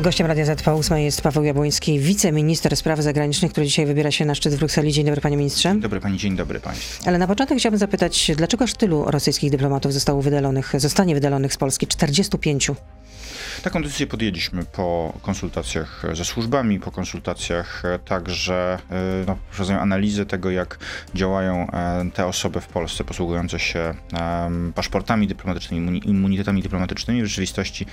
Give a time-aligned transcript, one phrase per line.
[0.00, 4.54] Gościem Radia ZPA jest Paweł Jabłoński, wiceminister spraw zagranicznych, który dzisiaj wybiera się na szczyt
[4.54, 4.92] w Brukseli.
[4.92, 5.68] Dzień dobry panie ministrze.
[5.68, 7.08] Dzień dobry pani, dzień dobry państwu.
[7.08, 11.56] Ale na początek chciałbym zapytać, dlaczego aż tylu rosyjskich dyplomatów zostało wydalonych, zostanie wydalonych z
[11.56, 11.86] Polski?
[11.86, 12.70] 45.
[13.62, 18.78] Taką decyzję podjęliśmy po konsultacjach ze służbami, po konsultacjach także
[19.26, 20.78] no, przeprowadzeniu analizy tego, jak
[21.14, 23.94] działają e, te osoby w Polsce posługujące się
[24.74, 27.86] paszportami dyplomatycznymi, immunitetami dyplomatycznymi, w rzeczywistości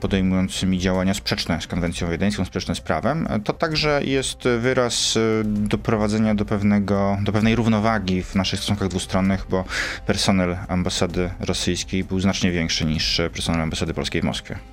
[0.00, 3.28] podejmującymi działania sprzeczne z konwencją wiedeńską, sprzeczne z prawem.
[3.44, 9.46] To także jest wyraz e, doprowadzenia do, pewnego, do pewnej równowagi w naszych stosunkach dwustronnych,
[9.50, 9.64] bo
[10.06, 14.71] personel ambasady rosyjskiej był znacznie większy niż personel ambasady polskiej w Moskwie.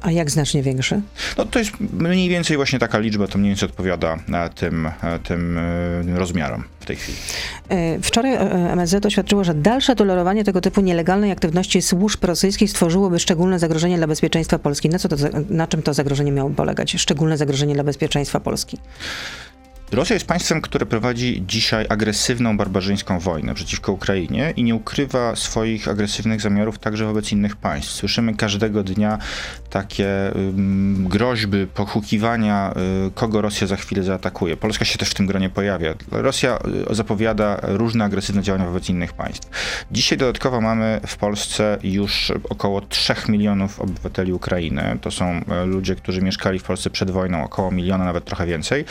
[0.00, 1.00] A jak znacznie większy?
[1.38, 4.18] No to jest mniej więcej właśnie taka liczba, to mniej więcej odpowiada
[4.54, 4.88] tym,
[5.24, 7.18] tym e, rozmiarom w tej chwili.
[7.68, 13.18] E, wczoraj e, MSZ oświadczyło, że dalsze tolerowanie tego typu nielegalnej aktywności służb rosyjskich stworzyłoby
[13.18, 14.88] szczególne zagrożenie dla bezpieczeństwa Polski.
[14.88, 15.16] Na, co to,
[15.50, 16.92] na czym to zagrożenie miało polegać?
[16.92, 18.78] Szczególne zagrożenie dla bezpieczeństwa Polski.
[19.92, 25.88] Rosja jest państwem, które prowadzi dzisiaj agresywną, barbarzyńską wojnę przeciwko Ukrainie i nie ukrywa swoich
[25.88, 27.92] agresywnych zamiarów także wobec innych państw.
[27.92, 29.18] Słyszymy każdego dnia
[29.70, 32.74] takie um, groźby, pochukiwania,
[33.06, 34.56] y, kogo Rosja za chwilę zaatakuje.
[34.56, 35.94] Polska się też w tym gronie pojawia.
[36.10, 36.58] Rosja
[36.90, 39.48] y, zapowiada różne agresywne działania wobec innych państw.
[39.90, 44.98] Dzisiaj dodatkowo mamy w Polsce już około 3 milionów obywateli Ukrainy.
[45.00, 48.84] To są y, ludzie, którzy mieszkali w Polsce przed wojną, około miliona, nawet trochę więcej.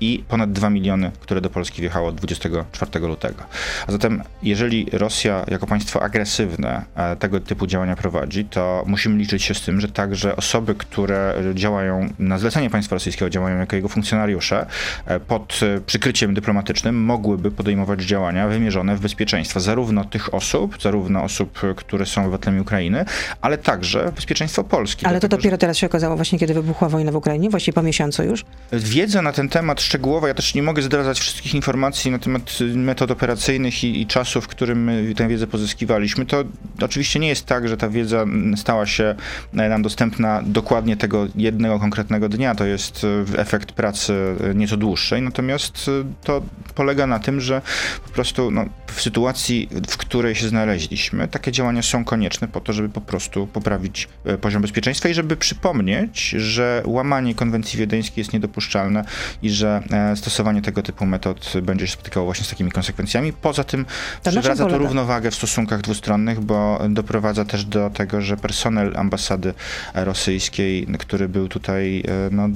[0.00, 3.42] I ponad ponad 2 miliony, które do Polski wjechało 24 lutego.
[3.86, 9.42] A zatem, jeżeli Rosja jako państwo agresywne e, tego typu działania prowadzi, to musimy liczyć
[9.42, 13.88] się z tym, że także osoby, które działają na zlecenie państwa rosyjskiego, działają jako jego
[13.88, 14.66] funkcjonariusze,
[15.06, 21.22] e, pod e, przykryciem dyplomatycznym mogłyby podejmować działania wymierzone w bezpieczeństwo zarówno tych osób, zarówno
[21.22, 23.04] osób, które są obywatelami Ukrainy,
[23.40, 25.06] ale także bezpieczeństwo Polski.
[25.06, 25.58] Ale to dopiero że...
[25.58, 28.44] teraz się okazało właśnie, kiedy wybuchła wojna w Ukrainie, właściwie po miesiącu już?
[28.72, 33.10] Wiedza na ten temat szczegółowa, ja też nie mogę zdradzać wszystkich informacji na temat metod
[33.10, 36.26] operacyjnych i, i czasu, w którym tę wiedzę pozyskiwaliśmy.
[36.26, 36.44] To
[36.80, 38.24] oczywiście nie jest tak, że ta wiedza
[38.56, 39.14] stała się
[39.54, 42.54] e, nam dostępna dokładnie tego jednego konkretnego dnia.
[42.54, 45.90] To jest e, efekt pracy e, nieco dłuższej, natomiast
[46.24, 46.42] to
[46.74, 47.62] polega na tym, że
[48.06, 52.72] po prostu no, w sytuacji, w której się znaleźliśmy, takie działania są konieczne po to,
[52.72, 54.08] żeby po prostu poprawić
[54.40, 59.04] poziom bezpieczeństwa i żeby przypomnieć, że łamanie konwencji wiedeńskiej jest niedopuszczalne
[59.42, 59.82] i że
[60.26, 63.32] stosowanie tego typu metod będzie się spotykało właśnie z takimi konsekwencjami.
[63.32, 63.86] Poza tym
[64.22, 69.54] to przywraca to równowagę w stosunkach dwustronnych, bo doprowadza też do tego, że personel ambasady
[69.94, 72.48] rosyjskiej, który był tutaj e, no,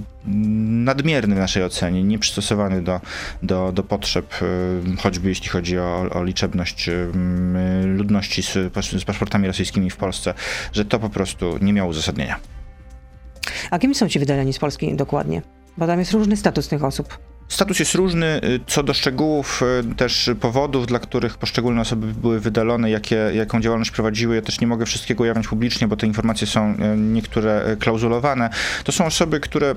[0.84, 3.00] nadmierny w naszej ocenie, nieprzystosowany do,
[3.42, 4.46] do, do potrzeb, e,
[5.02, 7.06] choćby jeśli chodzi o, o liczebność e,
[7.86, 8.52] ludności z,
[9.00, 10.34] z paszportami rosyjskimi w Polsce,
[10.72, 12.36] że to po prostu nie miało uzasadnienia.
[13.70, 15.42] A kim są ci wydaleni z Polski dokładnie?
[15.78, 17.18] Bo tam jest różny status tych osób.
[17.50, 18.40] Status jest różny.
[18.44, 19.62] Y, co do szczegółów,
[19.92, 24.60] y, też powodów, dla których poszczególne osoby były wydalone, jakie, jaką działalność prowadziły, ja też
[24.60, 28.50] nie mogę wszystkiego ujawniać publicznie, bo te informacje są y, niektóre klauzulowane.
[28.84, 29.74] To są osoby, które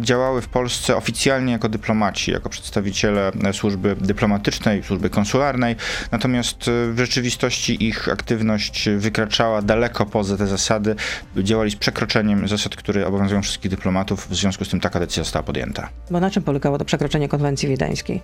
[0.00, 5.76] działały w Polsce oficjalnie jako dyplomaci, jako przedstawiciele służby dyplomatycznej, służby konsularnej,
[6.12, 10.96] natomiast w rzeczywistości ich aktywność wykraczała daleko poza te zasady.
[11.36, 15.42] Działali z przekroczeniem zasad, które obowiązują wszystkich dyplomatów, w związku z tym taka decyzja została
[15.42, 15.88] podjęta.
[16.10, 18.20] Bo na czym polegało to przekroczenie konwencji wiedeńskiej.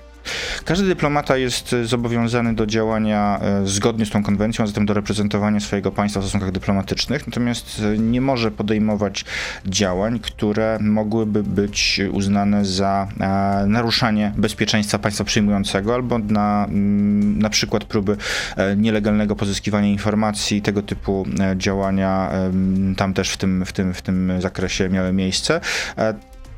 [0.65, 4.95] Każdy dyplomata jest e, zobowiązany do działania e, zgodnie z tą konwencją, a zatem do
[4.95, 9.25] reprezentowania swojego państwa w stosunkach dyplomatycznych, natomiast e, nie może podejmować
[9.67, 13.09] działań, które mogłyby być uznane za
[13.67, 18.17] naruszanie bezpieczeństwa państwa przyjmującego albo na, mm, na przykład próby
[18.77, 20.63] nielegalnego pozyskiwania informacji.
[20.63, 21.27] Tego typu
[21.57, 22.31] działania
[22.97, 25.61] tam też w tym, w tym, w tym zakresie miały miejsce.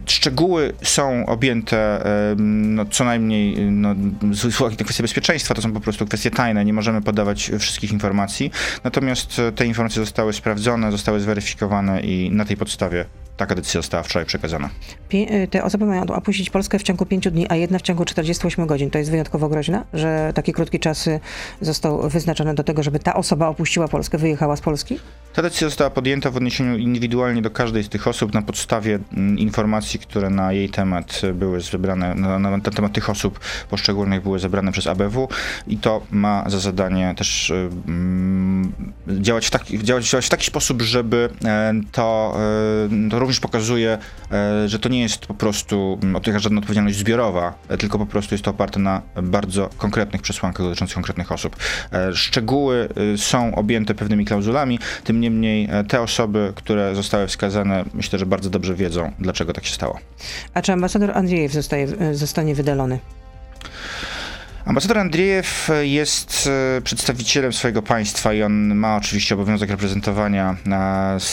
[0.06, 2.04] Szczegóły są objęte
[2.36, 3.94] no, co najmniej no,
[4.32, 8.50] z kwestie bezpieczeństwa, to są po prostu kwestie tajne, nie możemy podawać wszystkich informacji.
[8.84, 13.04] Natomiast te informacje zostały sprawdzone, zostały zweryfikowane i na tej podstawie
[13.36, 14.70] Taka decyzja została wczoraj przekazana.
[15.14, 18.66] Y, te osoby mają opuścić Polskę w ciągu 5 dni, a jedna w ciągu 48
[18.66, 18.90] godzin.
[18.90, 21.20] To jest wyjątkowo groźne, że taki krótki czas y,
[21.60, 24.98] został wyznaczony do tego, żeby ta osoba opuściła Polskę, wyjechała z Polski?
[25.34, 29.38] Ta decyzja została podjęta w odniesieniu indywidualnie do każdej z tych osób na podstawie mm,
[29.38, 33.40] informacji, które na jej temat były zebrane, na, na, na temat tych osób
[33.70, 35.28] poszczególnych były zebrane przez ABW
[35.66, 37.52] i to ma za zadanie też
[37.86, 38.72] um,
[39.08, 42.36] działać, w taki, działać, działać w taki sposób, żeby e, to,
[43.06, 43.98] e, to również pokazuje,
[44.32, 48.34] e, że to nie jest po prostu mm, żadna odpowiedzialność zbiorowa, e, tylko po prostu
[48.34, 51.56] jest to oparte na bardzo konkretnych przesłankach dotyczących konkretnych osób.
[51.92, 58.26] E, szczegóły są objęte pewnymi klauzulami, tym niemniej te osoby, które zostały wskazane, myślę, że
[58.26, 59.98] bardzo dobrze wiedzą, dlaczego tak się stało.
[60.54, 62.98] A czy ambasador Andrzejew zostaje, zostanie wydalony?
[64.66, 66.48] Ambasador Andriejew jest
[66.78, 70.56] e, przedstawicielem swojego państwa i on ma oczywiście obowiązek reprezentowania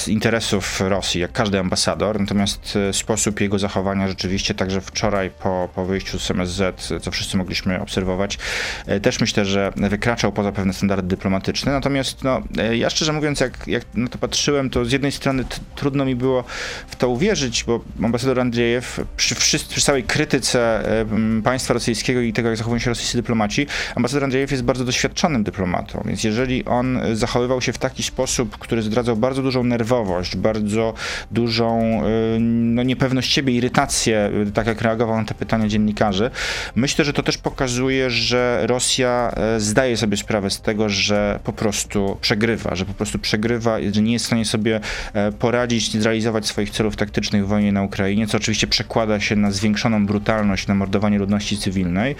[0.07, 5.85] interesów Rosji, jak każdy ambasador, natomiast e, sposób jego zachowania rzeczywiście, także wczoraj po, po
[5.85, 8.37] wyjściu z MSZ, co wszyscy mogliśmy obserwować,
[8.85, 11.71] e, też myślę, że wykraczał poza pewne standardy dyplomatyczne.
[11.71, 12.41] Natomiast no,
[12.73, 15.45] ja szczerze mówiąc, jak, jak na to patrzyłem, to z jednej strony
[15.75, 16.43] trudno mi było
[16.87, 20.83] w to uwierzyć, bo ambasador Andriejew przy, przy całej krytyce
[21.43, 26.03] państwa rosyjskiego i tego, jak zachowują się rosyjscy dyplomaci, ambasador Andrzejew jest bardzo doświadczonym dyplomatą,
[26.05, 30.93] więc jeżeli on zachowywał się w taki sposób, który zdradzał bardzo dużą nerwowość, bardzo
[31.31, 36.31] dużą y, no, niepewność siebie, irytację, tak jak reagował na te pytania dziennikarzy,
[36.75, 41.53] myślę, że to też pokazuje, że Rosja e, zdaje sobie sprawę z tego, że po
[41.53, 44.79] prostu przegrywa, że po prostu przegrywa, że nie jest w stanie sobie
[45.13, 49.51] e, poradzić, zrealizować swoich celów taktycznych w wojnie na Ukrainie, co oczywiście przekłada się na
[49.51, 52.15] zwiększoną brutalność, na mordowanie ludności cywilnej,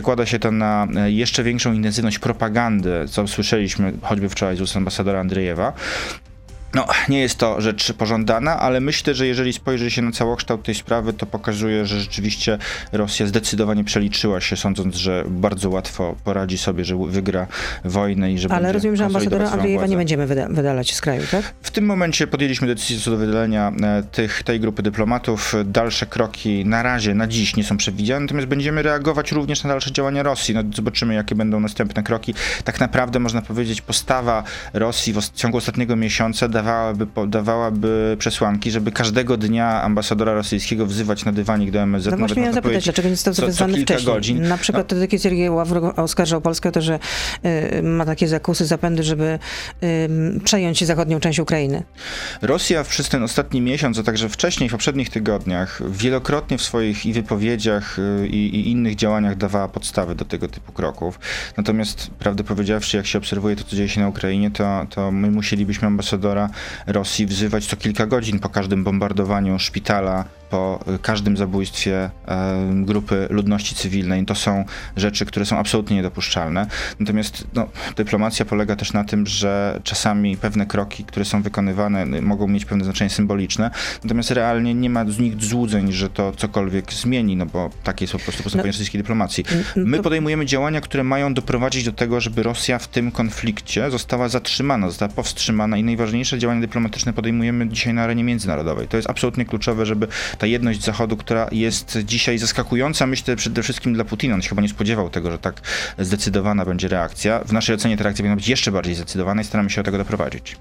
[0.00, 4.76] przekłada się to na e, jeszcze większą intensywność propagandy, co słyszeliśmy choćby wczoraj z ust
[4.76, 5.72] ambasadora Andrzejewa.
[6.74, 10.74] No, nie jest to rzecz pożądana, ale myślę, że jeżeli spojrzy się na całokształt tej
[10.74, 12.58] sprawy, to pokazuje, że rzeczywiście
[12.92, 17.46] Rosja zdecydowanie przeliczyła się, sądząc, że bardzo łatwo poradzi sobie, że wygra
[17.84, 21.54] wojnę i że Ale rozumiem, że ambasadora Andrzejewa nie będziemy wyda wydalać z kraju, tak?
[21.62, 25.54] W tym momencie podjęliśmy decyzję co do wydalenia e, tych, tej grupy dyplomatów.
[25.64, 29.92] Dalsze kroki na razie, na dziś nie są przewidziane, natomiast będziemy reagować również na dalsze
[29.92, 30.54] działania Rosji.
[30.54, 32.34] No, zobaczymy, jakie będą następne kroki.
[32.64, 34.42] Tak naprawdę można powiedzieć, postawa
[34.72, 41.32] Rosji w ciągu ostatniego miesiąca dawałaby, dawałaby przesłanki, żeby każdego dnia ambasadora rosyjskiego wzywać na
[41.32, 42.10] dywanik do MSZ.
[42.10, 44.14] No właśnie miałem zapytać, dlaczego nie został wezwany wcześniej?
[44.14, 44.42] Godzin.
[44.42, 44.88] Na przykład no.
[44.88, 46.98] wtedy, kiedy Sergiej Ławrow oskarżał Polskę o to, że
[47.78, 49.38] y, ma takie zakusy, zapędy, żeby
[49.82, 51.82] y, przejąć zachodnią część Ukrainy.
[52.42, 57.12] Rosja przez ten ostatni miesiąc, a także wcześniej, w poprzednich tygodniach, wielokrotnie w swoich i
[57.12, 61.20] wypowiedziach, y, i, i innych działaniach dawała podstawy do tego typu kroków.
[61.56, 65.30] Natomiast, prawdę powiedziawszy, jak się obserwuje to, co dzieje się na Ukrainie, to, to my
[65.30, 66.49] musielibyśmy ambasadora
[66.86, 73.74] Rosji wzywać co kilka godzin po każdym bombardowaniu szpitala, po każdym zabójstwie e, grupy ludności
[73.74, 74.24] cywilnej.
[74.24, 74.64] To są
[74.96, 76.66] rzeczy, które są absolutnie niedopuszczalne.
[77.00, 77.66] Natomiast no,
[77.96, 82.84] dyplomacja polega też na tym, że czasami pewne kroki, które są wykonywane, mogą mieć pewne
[82.84, 83.70] znaczenie symboliczne,
[84.04, 88.12] natomiast realnie nie ma z nich złudzeń, że to cokolwiek zmieni, no bo takie jest
[88.12, 89.44] po prostu postępowanie no, rosyjskiej dyplomacji.
[89.76, 94.88] My podejmujemy działania, które mają doprowadzić do tego, żeby Rosja w tym konflikcie została zatrzymana,
[94.88, 98.88] została powstrzymana i najważniejsze działania dyplomatyczne podejmujemy dzisiaj na arenie międzynarodowej.
[98.88, 100.08] To jest absolutnie kluczowe, żeby
[100.40, 104.34] ta jedność Zachodu, która jest dzisiaj zaskakująca, myślę przede wszystkim dla Putina.
[104.34, 105.60] On się chyba nie spodziewał tego, że tak
[105.98, 107.40] zdecydowana będzie reakcja.
[107.44, 109.98] W naszej ocenie ta reakcja powinna być jeszcze bardziej zdecydowana i staramy się do tego
[109.98, 110.56] doprowadzić.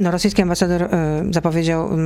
[0.00, 0.88] No, rosyjski ambasador y,
[1.30, 1.98] zapowiedział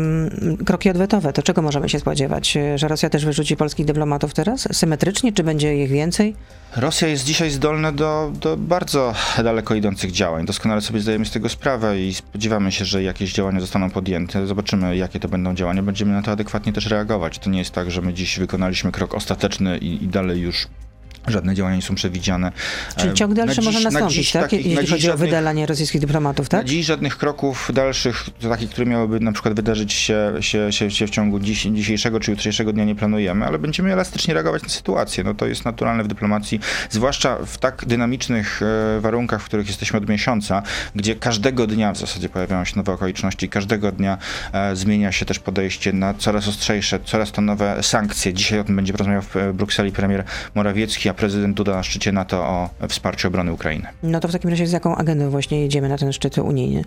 [0.61, 1.33] y, kroki odwetowe.
[1.33, 2.59] To czego możemy się spodziewać?
[2.75, 4.69] Że Rosja też wyrzuci polskich dyplomatów teraz?
[4.73, 6.35] Symetrycznie, czy będzie ich więcej?
[6.77, 9.15] Rosja jest dzisiaj zdolna do, do bardzo
[9.45, 10.47] daleko idących działań.
[10.47, 14.47] Doskonale sobie zdajemy z tego sprawę i spodziewamy się, że jakieś działania zostaną podjęte.
[14.47, 15.83] Zobaczymy, jakie to będą działania.
[15.83, 17.39] Będziemy na to adekwatnie też reagować.
[17.39, 20.67] To nie jest tak, że my dziś wykonaliśmy krok ostateczny i, i dalej już
[21.31, 22.53] Żadne działania nie są przewidziane.
[22.97, 24.43] Czyli ciąg dalszy może nastąpić, na dziś, tak?
[24.43, 26.61] Takich, Jeśli chodzi żadnych, o wydalanie rosyjskich dyplomatów, tak?
[26.61, 31.07] Na dziś żadnych kroków dalszych, takich, które miałyby na przykład wydarzyć się, się, się, się
[31.07, 35.25] w ciągu dziś, dzisiejszego czy jutrzejszego dnia nie planujemy, ale będziemy elastycznie reagować na sytuację.
[35.25, 39.99] No to jest naturalne w dyplomacji, zwłaszcza w tak dynamicznych e, warunkach, w których jesteśmy
[39.99, 40.63] od miesiąca,
[40.95, 44.19] gdzie każdego dnia w zasadzie pojawiają się nowe okoliczności, każdego dnia
[44.53, 48.35] e, zmienia się też podejście na coraz ostrzejsze, coraz to nowe sankcje.
[48.35, 52.37] Dzisiaj o tym będzie rozmawiał w Brukseli premier Morawiecki, a prezydent Duda na szczycie NATO
[52.37, 53.87] o wsparciu obrony Ukrainy.
[54.03, 56.85] No to w takim razie z jaką agendą właśnie jedziemy na ten szczyt unijny?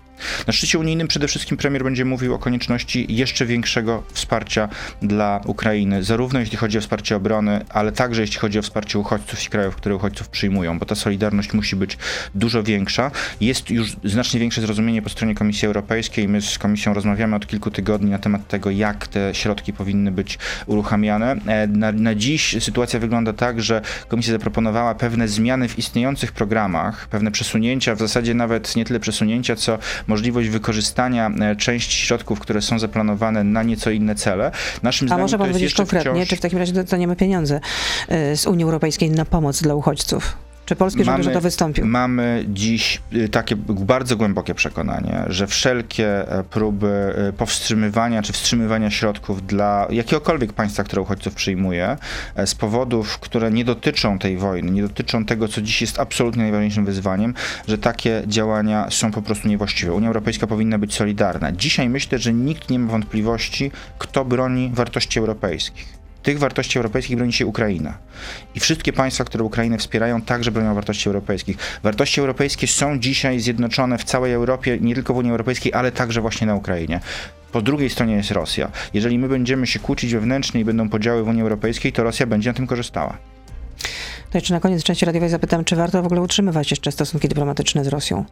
[0.47, 4.69] Na szczycie unijnym przede wszystkim premier będzie mówił o konieczności jeszcze większego wsparcia
[5.01, 9.45] dla Ukrainy, zarówno jeśli chodzi o wsparcie obrony, ale także jeśli chodzi o wsparcie uchodźców
[9.45, 11.97] i krajów, które uchodźców przyjmują, bo ta solidarność musi być
[12.35, 13.11] dużo większa.
[13.41, 16.27] Jest już znacznie większe zrozumienie po stronie Komisji Europejskiej.
[16.27, 20.39] My z Komisją rozmawiamy od kilku tygodni na temat tego, jak te środki powinny być
[20.65, 21.35] uruchamiane.
[21.47, 23.81] E, na, na dziś sytuacja wygląda tak, że
[24.11, 29.55] Komisja zaproponowała pewne zmiany w istniejących programach, pewne przesunięcia, w zasadzie nawet nie tyle przesunięcia,
[29.55, 29.77] co
[30.07, 34.51] możliwość wykorzystania e, części środków, które są zaplanowane na nieco inne cele.
[34.83, 36.29] Naszym A może pan powiedzieć konkretnie, wciąż...
[36.29, 37.59] czy w takim razie dostaniemy pieniądze
[38.07, 40.37] e, z Unii Europejskiej na pomoc dla uchodźców?
[40.65, 41.85] Czy polski rząd to wystąpił?
[41.85, 48.89] Mamy dziś y, takie bardzo głębokie przekonanie, że wszelkie e, próby y, powstrzymywania czy wstrzymywania
[48.89, 51.97] środków dla jakiegokolwiek państwa, które uchodźców przyjmuje,
[52.35, 56.43] e, z powodów, które nie dotyczą tej wojny, nie dotyczą tego, co dziś jest absolutnie
[56.43, 57.33] najważniejszym wyzwaniem,
[57.67, 59.93] że takie działania są po prostu niewłaściwe.
[59.93, 61.51] Unia Europejska powinna być solidarna.
[61.51, 66.00] Dzisiaj myślę, że nikt nie ma wątpliwości, kto broni wartości europejskich.
[66.23, 67.97] Tych wartości europejskich broni się Ukraina.
[68.55, 71.57] I wszystkie państwa, które Ukrainę wspierają, także bronią wartości europejskich.
[71.83, 76.21] Wartości europejskie są dzisiaj zjednoczone w całej Europie, nie tylko w Unii Europejskiej, ale także
[76.21, 76.99] właśnie na Ukrainie.
[77.51, 78.71] Po drugiej stronie jest Rosja.
[78.93, 82.49] Jeżeli my będziemy się kłócić wewnętrznie i będą podziały w Unii Europejskiej, to Rosja będzie
[82.49, 83.17] na tym korzystała.
[84.31, 87.83] To jeszcze na koniec części radiowej zapytam, czy warto w ogóle utrzymywać jeszcze stosunki dyplomatyczne
[87.83, 88.25] z Rosją?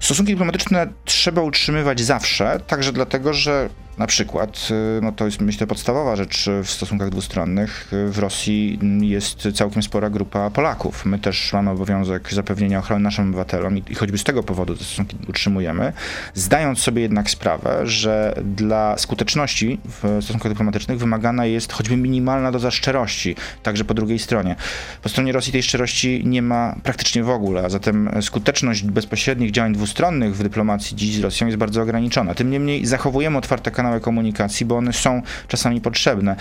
[0.00, 5.66] Stosunki dyplomatyczne trzeba utrzymywać zawsze, także dlatego, że na przykład, y, no to jest myślę
[5.66, 7.90] podstawowa rzecz w stosunkach dwustronnych.
[8.10, 11.04] W Rosji jest całkiem spora grupa Polaków.
[11.04, 15.16] My też mamy obowiązek zapewnienia ochrony naszym obywatelom i choćby z tego powodu te stosunki
[15.28, 15.92] utrzymujemy,
[16.34, 22.70] zdając sobie jednak sprawę, że dla skuteczności w stosunkach dyplomatycznych wymagana jest choćby minimalna doza
[22.70, 24.56] szczerości, także po drugiej stronie.
[25.02, 29.72] Po stronie Rosji tej szczerości nie ma praktycznie w ogóle, a zatem skuteczność bezpośrednich działań
[29.72, 32.34] dwustronnych w dyplomacji dziś z Rosją jest bardzo ograniczona.
[32.34, 36.36] Tym niemniej zachowujemy otwarte kanały kanały komunikacji, bo one są czasami potrzebne.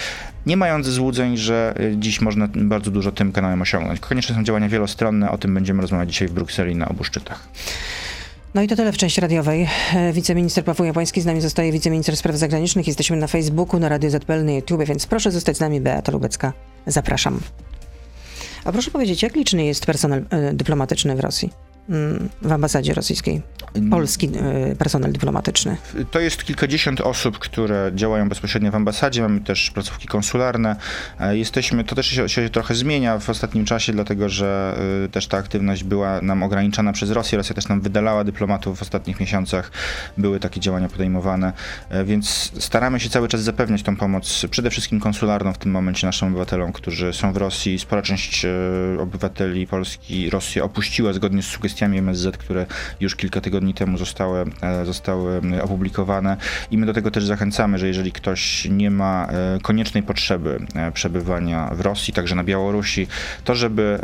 [0.45, 3.99] Nie mając złudzeń, że y, dziś można bardzo dużo tym kanałem osiągnąć.
[3.99, 7.47] Konieczne są działania wielostronne, o tym będziemy rozmawiać dzisiaj w Brukseli na obu szczytach.
[8.53, 9.67] No i to tyle w części radiowej.
[9.93, 12.87] E, wiceminister Paweł Japoński, z nami zostaje wiceminister spraw zagranicznych.
[12.87, 15.81] Jesteśmy na Facebooku, na Radio ZPL, na YouTube, więc proszę zostać z nami.
[15.81, 16.53] Beata Lubecka.
[16.87, 17.39] Zapraszam.
[18.65, 21.74] A proszę powiedzieć, jak liczny jest personel y, dyplomatyczny w Rosji?
[22.41, 23.41] W ambasadzie rosyjskiej.
[23.89, 25.77] Polski e, personel dyplomatyczny.
[26.11, 29.21] To jest kilkadziesiąt osób, które działają bezpośrednio w ambasadzie.
[29.21, 30.75] Mamy też placówki konsularne.
[31.19, 35.27] E, jesteśmy, to też się, się trochę zmienia w ostatnim czasie, dlatego że e, też
[35.27, 37.37] ta aktywność była nam ograniczana przez Rosję.
[37.37, 39.71] Rosja też nam wydalała dyplomatów w ostatnich miesiącach.
[40.17, 41.53] Były takie działania podejmowane,
[42.05, 46.27] więc staramy się cały czas zapewniać tą pomoc, przede wszystkim konsularną w tym momencie naszym
[46.27, 47.79] obywatelom, którzy są w Rosji.
[47.79, 48.45] Spora część
[48.99, 52.65] obywateli Polski Rosję opuściła zgodnie z sugestiami kwestiami MSZ, które
[52.99, 56.37] już kilka tygodni temu zostały, e, zostały opublikowane
[56.71, 60.91] i my do tego też zachęcamy, że jeżeli ktoś nie ma e, koniecznej potrzeby e,
[60.91, 63.07] przebywania w Rosji, także na Białorusi,
[63.43, 63.99] to żeby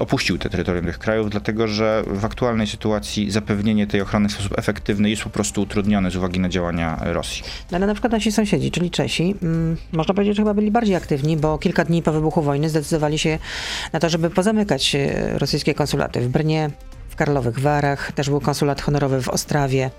[0.00, 4.58] opuścił te terytorium tych krajów, dlatego że w aktualnej sytuacji zapewnienie tej ochrony w sposób
[4.58, 7.42] efektywny jest po prostu utrudnione z uwagi na działania Rosji.
[7.70, 10.96] No, ale na przykład nasi sąsiedzi, czyli Czesi, mm, można powiedzieć, że chyba byli bardziej
[10.96, 13.38] aktywni, bo kilka dni po wybuchu wojny zdecydowali się
[13.92, 14.96] na to, żeby pozamykać
[15.38, 16.70] rosyjskie konsulaty w Brnie,
[17.16, 19.90] Karlowych Warach, też był konsulat honorowy w Ostrawie.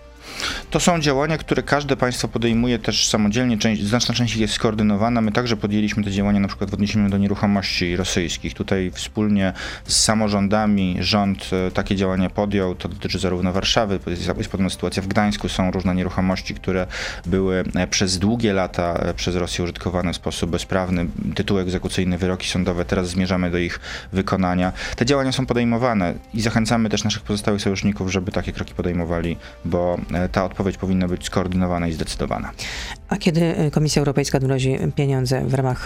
[0.69, 5.21] To są działania, które każde państwo podejmuje też samodzielnie, część, znaczna część ich jest skoordynowana.
[5.21, 8.53] My także podjęliśmy te działania na przykład w odniesieniu do nieruchomości rosyjskich.
[8.53, 9.53] Tutaj wspólnie
[9.87, 12.75] z samorządami rząd e, takie działania podjął.
[12.75, 13.99] To dotyczy zarówno Warszawy,
[14.37, 16.87] jest podobna sytuacja w Gdańsku, są różne nieruchomości, które
[17.25, 21.05] były e, przez długie lata e, przez Rosję użytkowane w sposób bezprawny.
[21.35, 23.79] Tytuły egzekucyjne, wyroki sądowe, teraz zmierzamy do ich
[24.13, 24.73] wykonania.
[24.95, 29.97] Te działania są podejmowane i zachęcamy też naszych pozostałych sojuszników, żeby takie kroki podejmowali, bo
[30.31, 32.51] ta odpowiedź powinna być skoordynowana i zdecydowana.
[33.09, 35.85] A kiedy y, Komisja Europejska odmrozi pieniądze w ramach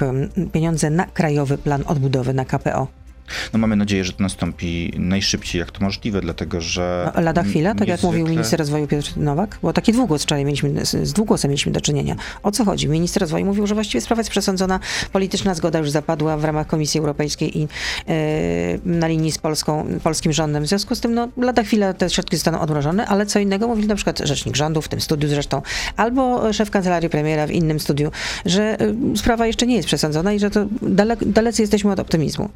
[0.51, 2.87] pieniądze na krajowy plan odbudowy na KPO?
[3.53, 7.11] No mamy nadzieję, że to nastąpi najszybciej jak to możliwe, dlatego że...
[7.15, 9.57] No, lada chwila, tak jak mówił minister rozwoju Piotr Nowak?
[9.63, 12.15] Bo taki dwugłos wczoraj mieliśmy, z dwugłosem mieliśmy do czynienia.
[12.43, 12.89] O co chodzi?
[12.89, 14.79] Minister rozwoju mówił, że właściwie sprawa jest przesądzona,
[15.11, 17.67] polityczna zgoda już zapadła w ramach Komisji Europejskiej i yy,
[18.85, 20.63] na linii z Polską, polskim rządem.
[20.63, 23.87] W związku z tym, no lada chwila te środki zostaną odmrożone, ale co innego mówili
[23.87, 25.61] na przykład rzecznik rządu, w tym studiu zresztą,
[25.97, 28.11] albo szef kancelarii premiera w innym studiu,
[28.45, 28.77] że
[29.09, 32.49] yy, sprawa jeszcze nie jest przesądzona i że to dale, dalecy jesteśmy od optymizmu.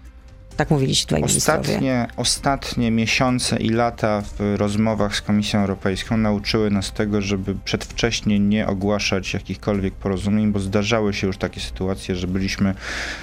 [0.56, 0.72] Tak
[1.08, 7.56] dwaj ostatnie, ostatnie miesiące i lata w rozmowach z Komisją Europejską nauczyły nas tego, żeby
[7.66, 12.76] przedwcześnie nie ogłaszać jakichkolwiek porozumień, bo zdarzały się już takie sytuacje, że byliśmy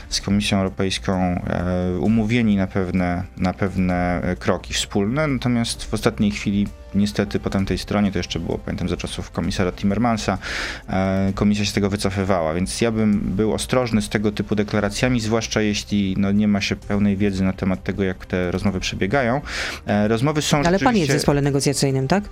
[0.09, 6.67] z Komisją Europejską e, umówieni na pewne, na pewne kroki wspólne, natomiast w ostatniej chwili
[6.95, 10.39] niestety po tamtej stronie, to jeszcze było, pamiętam, za czasów komisara Timmermansa,
[10.89, 15.21] e, komisja się z tego wycofywała, więc ja bym był ostrożny z tego typu deklaracjami,
[15.21, 19.41] zwłaszcza jeśli no, nie ma się pełnej wiedzy na temat tego, jak te rozmowy przebiegają.
[19.87, 22.25] E, rozmowy są Ale pan jest w zespole negocjacyjnym, tak?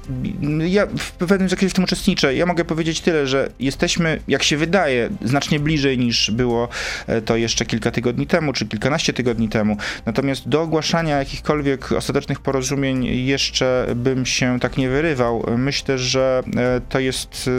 [0.68, 2.34] Ja w pewnym zakresie w tym uczestniczę.
[2.34, 6.68] Ja mogę powiedzieć tyle, że jesteśmy, jak się wydaje, znacznie bliżej niż było
[7.06, 9.76] e, to jeszcze kilka tygodni temu, czy kilkanaście tygodni temu.
[10.06, 15.46] Natomiast do ogłaszania jakichkolwiek ostatecznych porozumień jeszcze bym się tak nie wyrywał.
[15.56, 16.42] Myślę, że
[16.88, 17.50] to jest,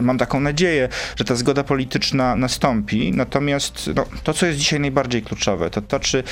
[0.00, 5.22] mam taką nadzieję, że ta zgoda polityczna nastąpi, natomiast no, to, co jest dzisiaj najbardziej
[5.22, 6.22] kluczowe, to to, czy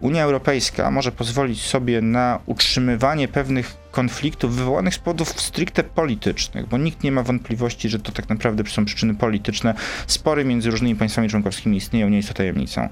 [0.00, 6.78] Unia Europejska może pozwolić sobie na utrzymywanie pewnych konfliktów wywołanych z powodów stricte politycznych, bo
[6.78, 9.74] nikt nie ma wątpliwości, że to tak naprawdę są przyczyny polityczne.
[10.06, 12.88] Spory między różnymi państwami członkowskimi istnieją, nie jest to tajemnicą.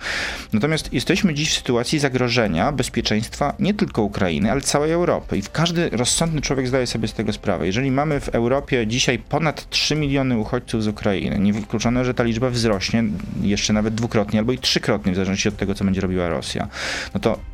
[0.52, 5.38] Natomiast jesteśmy dziś w sytuacji zagrożenia bezpieczeństwa nie tylko Ukrainy, ale całej Europy.
[5.38, 7.66] I każdy rozsądny człowiek zdaje sobie z tego sprawę.
[7.66, 12.50] Jeżeli mamy w Europie dzisiaj ponad 3 miliony uchodźców z Ukrainy, niewykluczone, że ta liczba
[12.50, 13.04] wzrośnie
[13.42, 16.68] jeszcze nawet dwukrotnie albo i trzykrotnie, w zależności od tego, co będzie robiła Rosja,
[17.14, 17.51] no to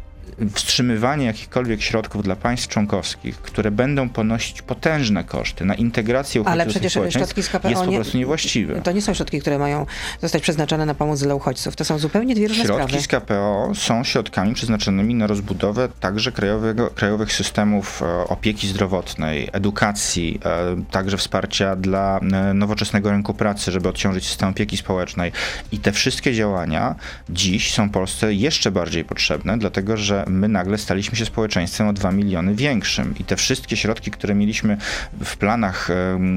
[0.54, 6.66] wstrzymywanie jakichkolwiek środków dla państw członkowskich, które będą ponosić potężne koszty na integrację uchodźców Ale
[6.66, 8.80] przecież środki z KPO jest po prostu niewłaściwe.
[8.82, 9.86] To nie są środki, które mają
[10.20, 11.76] zostać przeznaczone na pomoc dla uchodźców.
[11.76, 12.90] To są zupełnie dwie różne środki sprawy.
[12.90, 19.48] Środki z KPO są środkami przeznaczonymi na rozbudowę także krajowego, krajowych systemów e, opieki zdrowotnej,
[19.52, 25.32] edukacji, e, także wsparcia dla e, nowoczesnego rynku pracy, żeby odciążyć system opieki społecznej.
[25.72, 26.94] I te wszystkie działania
[27.30, 32.10] dziś są Polsce jeszcze bardziej potrzebne, dlatego że my nagle staliśmy się społeczeństwem o 2
[32.12, 34.76] miliony większym i te wszystkie środki, które mieliśmy
[35.24, 35.88] w planach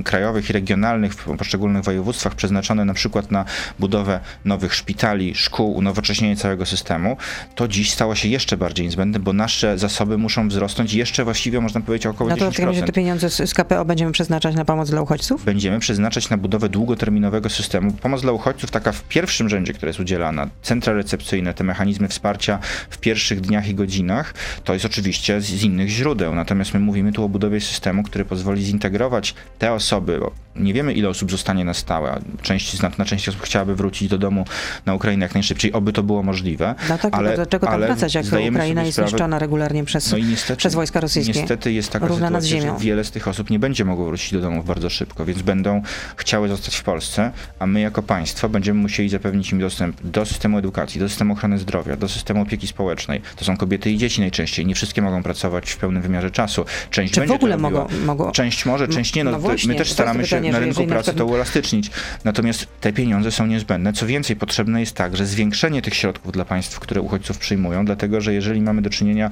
[0.03, 3.45] krajowych i regionalnych w poszczególnych województwach przeznaczone na przykład na
[3.79, 7.17] budowę nowych szpitali, szkół, unowocześnienie całego systemu,
[7.55, 11.81] to dziś stało się jeszcze bardziej niezbędne, bo nasze zasoby muszą wzrosnąć jeszcze właściwie można
[11.81, 12.49] powiedzieć około no to 10%.
[12.49, 15.45] w takim razie te pieniądze z KPO będziemy przeznaczać na pomoc dla uchodźców?
[15.45, 17.91] Będziemy przeznaczać na budowę długoterminowego systemu.
[17.91, 22.59] Pomoc dla uchodźców taka w pierwszym rzędzie, która jest udzielana, centra recepcyjne, te mechanizmy wsparcia
[22.89, 24.33] w pierwszych dniach i godzinach,
[24.63, 26.35] to jest oczywiście z, z innych źródeł.
[26.35, 30.19] Natomiast my mówimy tu o budowie systemu, który pozwoli zintegrować te osoby,
[30.55, 34.45] nie wiemy ile osób zostanie na stałe, część, na część osób chciałaby wrócić do domu
[34.85, 36.75] na Ukrainę jak najszybciej, oby to było możliwe.
[36.89, 40.23] No tak, ale, dlaczego tam wracać, jak Ukraina jest sprawę, niszczona regularnie przez, no i
[40.23, 41.39] niestety, przez wojska rosyjskie?
[41.39, 44.41] Niestety jest taka Równa sytuacja, że wiele z tych osób nie będzie mogło wrócić do
[44.41, 45.81] domów bardzo szybko, więc będą
[46.15, 50.57] chciały zostać w Polsce, a my jako państwo będziemy musieli zapewnić im dostęp do systemu
[50.57, 53.21] edukacji, do systemu ochrony zdrowia, do systemu opieki społecznej.
[53.35, 54.65] To są kobiety i dzieci najczęściej.
[54.65, 56.65] Nie wszystkie mogą pracować w pełnym wymiarze czasu.
[56.89, 58.31] Część Czy będzie w ogóle mogą, mogą?
[58.31, 59.23] Część może, część nie.
[59.23, 61.91] No, no właśnie, my też staramy się pytanie, na rynku pracy na to uelastycznić.
[62.23, 63.93] Natomiast te pieniądze są niezbędne.
[63.93, 68.33] Co więcej, potrzebne jest także zwiększenie tych środków dla państw, które uchodźców przyjmują, dlatego że
[68.33, 69.31] jeżeli mamy do czynienia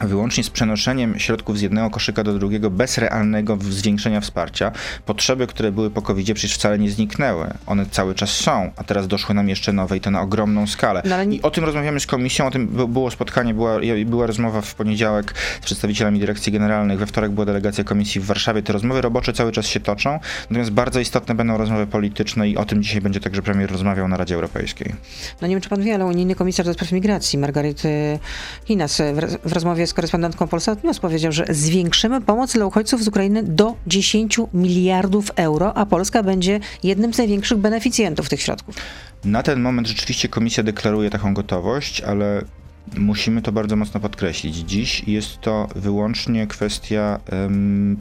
[0.00, 4.72] wyłącznie z przenoszeniem środków z jednego koszyka do drugiego bez realnego zwiększenia wsparcia,
[5.06, 7.46] potrzeby, które były po covid przecież wcale nie zniknęły.
[7.66, 11.02] One cały czas są, a teraz doszły nam jeszcze nowe i to na ogromną skalę.
[11.04, 14.74] No, I o tym rozmawiamy z komisją, o tym było spotkanie, była, była rozmowa w
[14.74, 18.62] poniedziałek z przedstawicielami dyrekcji generalnych, we wtorek była delegacja komisji w Warszawie.
[18.62, 20.18] Te rozmowy robocze cały czas się toczą,
[20.50, 24.16] natomiast bardzo istotne będą rozmowy polityczne i o tym dzisiaj będzie także premier rozmawiał na
[24.16, 24.94] Radzie Europejskiej.
[25.40, 27.82] No nie wiem, czy pan wie, ale unijny komisarz do spraw migracji, Margaret
[28.64, 33.08] Hinas, w, w rozmowie z korespondentką Polsat News powiedział, że zwiększymy pomoc dla uchodźców z
[33.08, 38.76] Ukrainy do 10 miliardów euro, a Polska będzie jednym z największych beneficjentów tych środków.
[39.24, 42.42] Na ten moment rzeczywiście komisja deklaruje taką gotowość, ale
[42.96, 44.56] musimy to bardzo mocno podkreślić.
[44.56, 47.96] Dziś jest to wyłącznie kwestia um,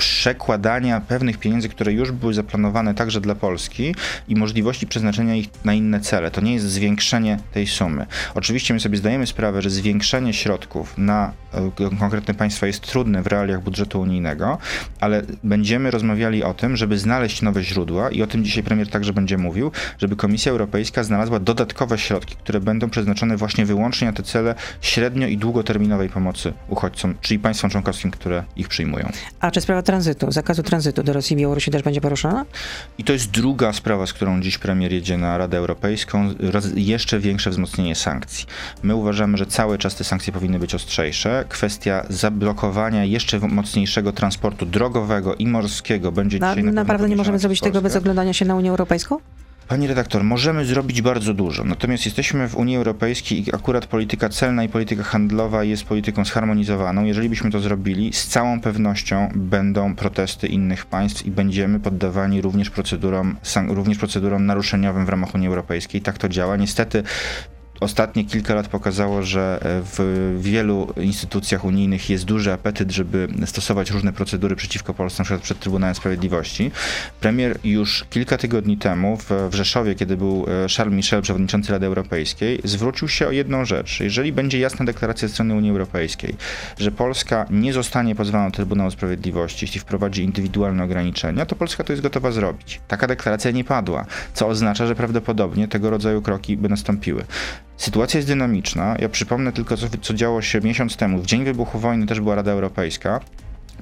[0.00, 3.94] przekładania pewnych pieniędzy, które już były zaplanowane także dla Polski
[4.28, 6.30] i możliwości przeznaczenia ich na inne cele.
[6.30, 8.06] To nie jest zwiększenie tej sumy.
[8.34, 13.26] Oczywiście my sobie zdajemy sprawę, że zwiększenie środków na e, konkretne państwa jest trudne w
[13.26, 14.58] realiach budżetu unijnego,
[15.00, 19.12] ale będziemy rozmawiali o tym, żeby znaleźć nowe źródła i o tym dzisiaj premier także
[19.12, 24.22] będzie mówił, żeby Komisja Europejska znalazła dodatkowe środki, które będą przeznaczone właśnie wyłącznie na te
[24.22, 29.10] cele średnio i długoterminowej pomocy uchodźcom, czyli państwom członkowskim, które ich przyjmują.
[29.40, 32.46] A czy sprawa tranzytu, zakazu tranzytu do Rosji i Białorusi też będzie poruszona?
[32.98, 36.34] I to jest druga sprawa, z którą dziś premier jedzie na Radę Europejską,
[36.74, 38.46] jeszcze większe wzmocnienie sankcji.
[38.82, 41.44] My uważamy, że cały czas te sankcje powinny być ostrzejsze.
[41.48, 47.38] Kwestia zablokowania jeszcze mocniejszego transportu drogowego i morskiego będzie na, dzisiaj na Naprawdę nie możemy
[47.38, 49.18] zrobić tego bez oglądania się na Unię Europejską?
[49.70, 54.64] Pani redaktor, możemy zrobić bardzo dużo, natomiast jesteśmy w Unii Europejskiej i akurat polityka celna
[54.64, 57.04] i polityka handlowa jest polityką zharmonizowaną.
[57.04, 62.70] Jeżeli byśmy to zrobili, z całą pewnością będą protesty innych państw i będziemy poddawani również
[62.70, 63.36] procedurom,
[63.68, 66.00] również procedurom naruszeniowym w ramach Unii Europejskiej.
[66.00, 66.56] Tak to działa.
[66.56, 67.02] Niestety
[67.80, 73.90] ostatnie kilka lat pokazało, że e, w wielu instytucjach unijnych jest duży apetyt, żeby stosować
[73.90, 76.70] różne procedury przeciwko Polsce, przykład przed Trybunałem Sprawiedliwości.
[77.20, 81.86] Premier już kilka tygodni temu w, w Rzeszowie, kiedy był e, Charles Michel, przewodniczący Rady
[81.86, 84.00] Europejskiej, zwrócił się o jedną rzecz.
[84.00, 86.36] Jeżeli będzie jasna deklaracja ze strony Unii Europejskiej,
[86.78, 91.92] że Polska nie zostanie pozwana do Trybunału Sprawiedliwości, jeśli wprowadzi indywidualne ograniczenia, to Polska to
[91.92, 92.80] jest gotowa zrobić.
[92.88, 97.24] Taka deklaracja nie padła, co oznacza, że prawdopodobnie tego rodzaju kroki by nastąpiły.
[97.80, 98.96] Sytuacja jest dynamiczna.
[98.98, 101.18] Ja przypomnę tylko, co, co działo się miesiąc temu.
[101.18, 103.20] W dzień wybuchu wojny też była Rada Europejska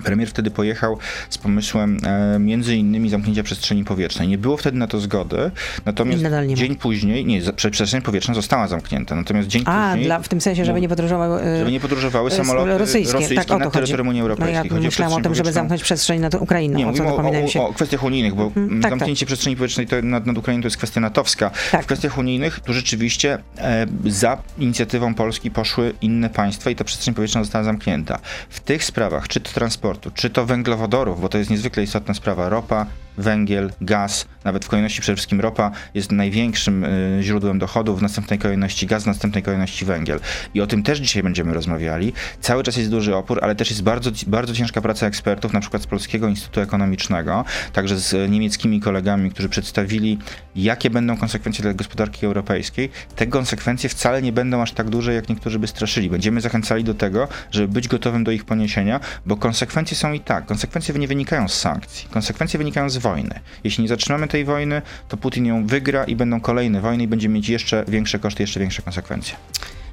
[0.05, 0.99] Premier wtedy pojechał
[1.31, 4.29] z pomysłem e, między innymi zamknięcia przestrzeni powietrznej.
[4.29, 5.51] Nie było wtedy na to zgody,
[5.87, 6.23] natomiast
[6.55, 10.07] dzień później, nie, przestrzeń powietrzna została zamknięta, natomiast dzień A, później...
[10.07, 11.43] Dla, w tym sensie, żeby nie podróżowały...
[11.43, 14.71] E, żeby nie podróżowały samoloty rosyjskie, rosyjskie tak, na terytorium Unii Europejskiej.
[14.71, 16.79] No ja myślałam o tym, żeby zamknąć przestrzeń nad Ukrainą.
[16.79, 17.63] Nie, mówimy o, o, się.
[17.63, 19.27] o kwestiach unijnych, bo mhm, tak, zamknięcie tak.
[19.27, 21.51] przestrzeni powietrznej to nad, nad Ukrainą to jest kwestia natowska.
[21.73, 21.83] Tak.
[21.83, 27.15] W kwestiach unijnych tu rzeczywiście e, za inicjatywą Polski poszły inne państwa i ta przestrzeń
[27.15, 28.19] powietrzna została zamknięta.
[28.51, 29.51] W tych sprawach, czy to
[29.89, 32.49] transportu, czy to węglowodorów, bo to jest niezwykle istotna sprawa.
[32.49, 32.87] Ropa,
[33.19, 38.39] węgiel, gaz, nawet w kolejności przede wszystkim ropa jest największym y, źródłem dochodów, w następnej
[38.39, 40.21] kolejności gaz, w następnej kolejności węgiel.
[40.55, 42.13] I o tym też dzisiaj będziemy rozmawiali.
[42.41, 45.83] Cały czas jest duży opór, ale też jest bardzo, bardzo ciężka praca ekspertów, na przykład
[45.83, 50.19] z Polskiego Instytutu Ekonomicznego, także z niemieckimi kolegami, którzy przedstawili,
[50.57, 52.91] jakie będą konsekwencje dla gospodarki europejskiej.
[53.17, 56.11] Te konsekwencje wcale nie będą aż tak duże, jak niektórzy by straszyli.
[56.11, 60.47] Będziemy zachęcali do tego, żeby być gotowym do ich poniesienia, bo konsekwencje są i tak.
[60.47, 62.09] Konsekwencje nie wynikają z sankcji.
[62.11, 63.41] Konsekwencje wynikają z wojny.
[63.65, 67.29] Jeśli nie zatrzymamy tej wojny, to Putin ją wygra i będą kolejne wojny i będzie
[67.29, 69.37] mieć jeszcze większe koszty, jeszcze większe konsekwencje.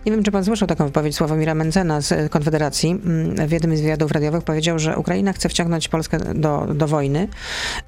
[0.06, 2.90] Nie wiem, czy pan słyszał taką wypowiedź Sławomira Mencena z Konfederacji.
[2.92, 7.28] Mm, w jednym z wywiadów radiowych powiedział, że Ukraina chce wciągnąć Polskę do, do wojny,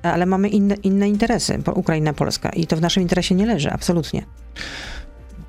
[0.03, 4.23] ale mamy inne, inne interesy, Ukraina-Polska i to w naszym interesie nie leży, absolutnie.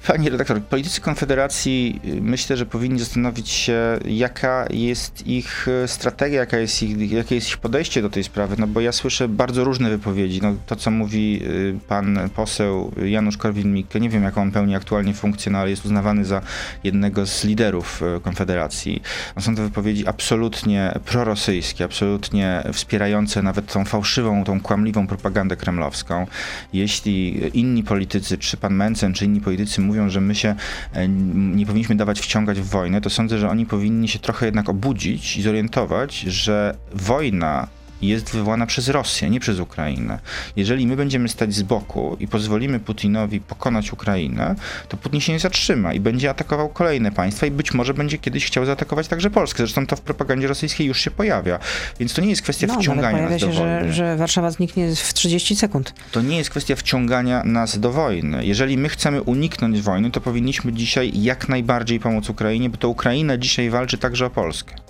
[0.07, 6.41] Pani redaktor, politycy Konfederacji y, myślę, że powinni zastanowić się, jaka jest ich y, strategia,
[6.41, 9.65] jaka jest ich, jakie jest ich podejście do tej sprawy, no bo ja słyszę bardzo
[9.65, 10.41] różne wypowiedzi.
[10.43, 15.15] No, to, co mówi y, pan poseł Janusz Korwin-Mikke, nie wiem, jaką on pełni aktualnie
[15.15, 16.41] funkcję, no ale jest uznawany za
[16.85, 19.03] jednego z liderów Konfederacji.
[19.37, 26.27] No, są to wypowiedzi absolutnie prorosyjskie, absolutnie wspierające nawet tą fałszywą, tą kłamliwą propagandę kremlowską.
[26.73, 30.55] Jeśli inni politycy, czy pan Mencen, czy inni politycy mówią, że my się
[30.93, 34.69] e, nie powinniśmy dawać wciągać w wojnę, to sądzę, że oni powinni się trochę jednak
[34.69, 37.69] obudzić i zorientować, że wojna
[38.03, 40.19] jest wywołana przez Rosję, nie przez Ukrainę.
[40.57, 44.55] Jeżeli my będziemy stać z boku i pozwolimy Putinowi pokonać Ukrainę,
[44.89, 48.47] to Putin się nie zatrzyma i będzie atakował kolejne państwa i być może będzie kiedyś
[48.47, 49.59] chciał zaatakować także Polskę.
[49.59, 51.59] Zresztą to w propagandzie rosyjskiej już się pojawia.
[52.01, 53.85] Więc to nie jest kwestia no, wciągania nas do się, wojny.
[53.85, 55.95] Że, że Warszawa zniknie w 30 sekund.
[56.13, 58.47] To nie jest kwestia wciągania nas do wojny.
[58.47, 63.37] Jeżeli my chcemy uniknąć wojny, to powinniśmy dzisiaj jak najbardziej pomóc Ukrainie, bo to Ukraina
[63.37, 64.88] dzisiaj walczy także o Polskę.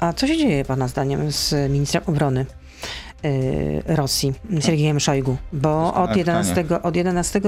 [0.00, 2.46] A co się dzieje Pana zdaniem z ministrem obrony?
[3.24, 7.40] Y, Rosji, Siergiejem Szojgu, bo od 11, od 11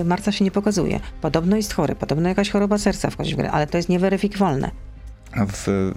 [0.00, 1.00] y, marca się nie pokazuje.
[1.20, 4.70] Podobno jest chory, podobno jakaś choroba serca wchodzi w grę, ale to jest nieweryfikowalne
[5.34, 5.92] w,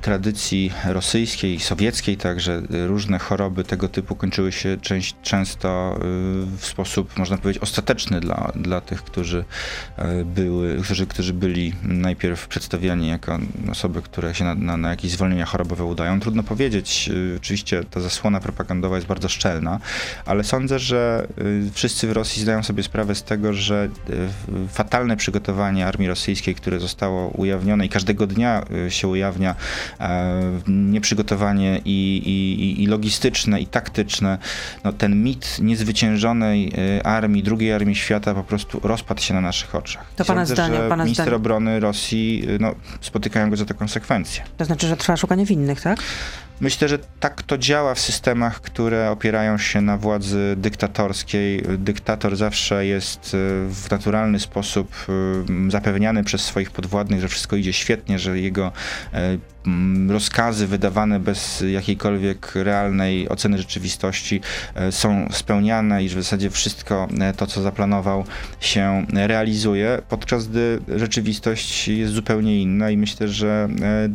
[0.00, 6.00] tradycji rosyjskiej, sowieckiej także różne choroby tego typu kończyły się część, często y,
[6.58, 9.44] w sposób, można powiedzieć, ostateczny dla, dla tych, którzy
[9.98, 13.38] y, były, którzy, którzy byli najpierw przedstawiani jako
[13.70, 16.20] osoby, które się na, na, na jakieś zwolnienia chorobowe udają.
[16.20, 19.80] Trudno powiedzieć, y, oczywiście ta zasłona propagandowa jest bardzo szczelna,
[20.26, 21.28] ale sądzę, że
[21.72, 23.88] wszyscy w Rosji zdają sobie sprawę z tego, że
[24.68, 29.54] fatalne przygotowanie armii rosyjskiej, które zostało ujawnione i każdego dnia się ujawnia
[30.00, 34.38] e, nieprzygotowanie i, i, i logistyczne, i taktyczne.
[34.84, 39.74] No, ten mit niezwyciężonej e, armii, drugiej armii świata po prostu rozpadł się na naszych
[39.74, 40.06] oczach.
[40.16, 41.36] To pana Sądzę, zdanie, że pana minister zdanie.
[41.36, 44.44] obrony Rosji no, spotykają go za te konsekwencje.
[44.56, 45.98] To znaczy, że trwa szukanie winnych, tak?
[46.60, 51.62] Myślę, że tak to działa w systemach, które opierają się na władzy dyktatorskiej.
[51.78, 53.38] Dyktator zawsze jest e,
[53.68, 55.06] w naturalny sposób
[55.68, 58.72] zapewniany przez swoich podwładnych, że wszystko idzie świetnie, że jego
[59.12, 59.38] e,
[60.08, 64.40] rozkazy wydawane bez jakiejkolwiek realnej oceny rzeczywistości
[64.74, 68.24] e, są spełniane i że w zasadzie wszystko e, to, co zaplanował,
[68.60, 73.68] się realizuje, podczas gdy rzeczywistość jest zupełnie inna i myślę, że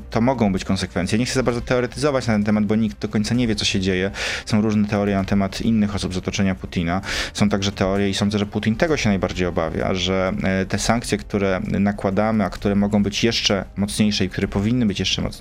[0.10, 1.20] to mogą być konsekwencje.
[1.20, 3.66] Nie chcę za bardzo teoretyzować na ten temat, bo nikt do końca nie wie, co
[3.66, 4.12] się dzieje.
[4.46, 7.02] Są różne teorie na temat innych osób z otoczenia Putina.
[7.34, 10.34] Są także teorie i sądzę, że Putin tego się najbardziej obawia, że
[10.70, 15.22] te sankcje, które nakładamy, a które mogą być jeszcze mocniejsze i które powinny być jeszcze
[15.22, 15.41] mocniejsze,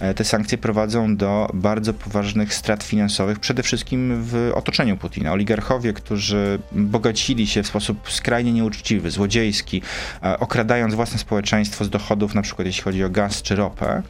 [0.00, 5.32] e, te sankcje prowadzą do bardzo poważnych strat finansowych, przede wszystkim w otoczeniu Putina.
[5.32, 9.82] Oligarchowie, którzy bogacili się w sposób skrajnie nieuczciwy, złodziejski,
[10.22, 14.02] e, okradając własne społeczeństwo z dochodów, na przykład jeśli chodzi o gaz czy ropę,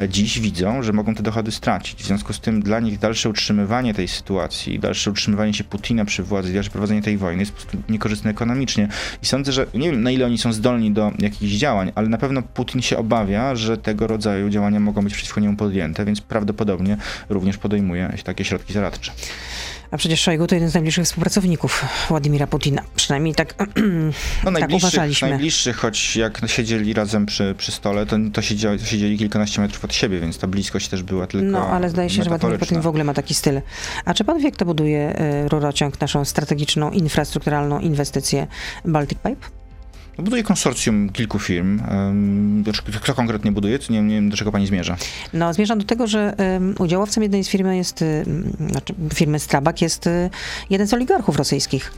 [0.00, 2.02] e, dziś widzą, że mogą te dochody stracić.
[2.02, 6.22] W związku z tym dla nich dalsze utrzymywanie tej sytuacji, dalsze utrzymywanie się Putina przy
[6.22, 8.88] władzy, dalsze prowadzenie tej wojny jest po prostu niekorzystne ekonomicznie.
[9.22, 12.18] I sądzę, że nie wiem na ile oni są zdolni do jakichś działań, ale na
[12.18, 16.96] pewno Putin się obawia, że tego rodzaju działania mogą być przeciwko niemu podjęte, więc prawdopodobnie
[17.28, 19.12] również podejmuje takie środki zaradcze.
[19.92, 22.82] A przecież Szojgu to jeden z najbliższych współpracowników Władimira Putina.
[22.96, 23.54] Przynajmniej tak,
[24.44, 25.28] No tak uważaliśmy.
[25.30, 29.84] najbliższych, choć jak siedzieli razem przy, przy stole, to, to, siedzieli, to siedzieli kilkanaście metrów
[29.84, 32.80] od siebie, więc ta bliskość też była tylko No, ale zdaje się, że Władimir Putin
[32.80, 33.60] w ogóle ma taki styl.
[34.04, 38.46] A czy pan wie, kto buduje y, rurociąg, naszą strategiczną, infrastrukturalną inwestycję
[38.84, 39.61] Baltic Pipe?
[40.18, 41.80] No, buduje konsorcjum kilku firm.
[43.02, 44.96] Kto konkretnie buduje, nie, nie wiem, do czego pani zmierza.
[45.32, 46.34] No, zmierzam do tego, że
[46.78, 48.04] udziałowcem jednej z firmy jest,
[48.70, 50.30] znaczy firmy Strabag jest y,
[50.70, 51.92] jeden z oligarchów rosyjskich.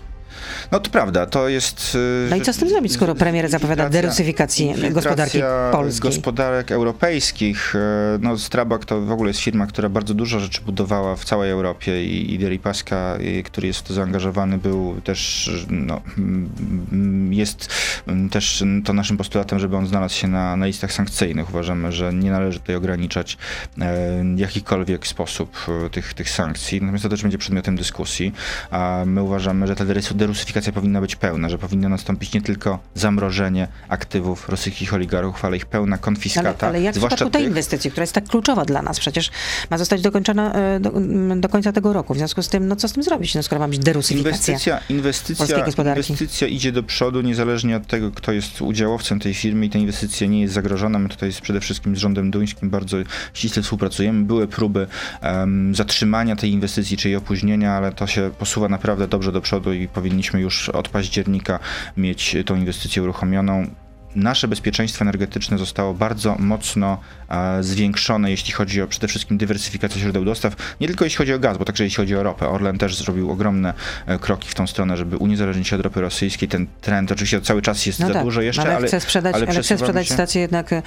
[0.72, 1.94] No to prawda, to jest...
[2.26, 5.38] y, No i co z tym zrobić, skoro premier zapowiada derusyfikację gospodarki
[5.72, 6.11] polskiej?
[6.11, 7.74] gospodarek europejskich.
[7.74, 11.50] e, No Strabag to w ogóle jest firma, która bardzo dużo rzeczy budowała w całej
[11.50, 17.68] Europie i, i Deripaska, który jest w to zaangażowany, był też, no, mm, jest
[18.07, 21.48] mm, też to naszym postulatem, żeby on znalazł się na, na listach sankcyjnych.
[21.50, 23.38] Uważamy, że nie należy tutaj ograniczać
[23.80, 26.80] e, w jakikolwiek sposób e, tych, tych sankcji.
[26.80, 28.33] Natomiast to też będzie przedmiotem dyskusji.
[28.70, 32.79] A my uważamy, że ta derys- derusyfikacja powinna być pełna, że powinno nastąpić nie tylko
[32.94, 36.66] zamrożenie aktywów rosyjskich oligarchów, ale ich pełna konfiskata.
[36.66, 39.01] Ale, ale jak w zwłaszcza przypadku tej tych, inwestycji, która jest tak kluczowa dla nas,
[39.01, 39.31] przecież
[39.70, 40.92] ma zostać dokończona e, do,
[41.37, 42.14] do końca tego roku.
[42.14, 44.55] W związku z tym, no co z tym zrobić, no, skoro ma być derusyfikacja?
[44.55, 49.70] Inwestycja, inwestycja, inwestycja idzie do przodu, niezależnie od tego, kto jest udziałowcem tej firmy i
[49.70, 50.99] ta inwestycja nie jest zagrożona.
[50.99, 52.97] My tutaj przede wszystkim z rządem duńskim bardzo
[53.35, 54.25] ściśle współpracujemy.
[54.25, 54.87] Były próby
[55.20, 59.73] em, zatrzymania tej inwestycji czy jej opóźnienia, ale to się posuwa naprawdę dobrze do przodu
[59.73, 61.58] i powinniśmy już od października
[61.96, 63.66] mieć tą inwestycję uruchomioną.
[64.14, 66.98] Nasze bezpieczeństwo energetyczne zostało bardzo mocno
[67.29, 70.57] e, zwiększone, jeśli chodzi o przede wszystkim dywersyfikację źródeł dostaw.
[70.81, 72.48] Nie tylko jeśli chodzi o gaz, bo także jeśli chodzi o ropę.
[72.48, 73.74] Orlen też zrobił ogromne
[74.07, 76.48] e, kroki w tą stronę, żeby uniezależnić się od ropy rosyjskiej.
[76.48, 79.35] Ten trend oczywiście cały czas jest No za tak, dużo jeszcze, ale, ale, chce sprzedać,
[79.35, 80.83] ale chce przesuwamy sprzedać się- stację jednak e,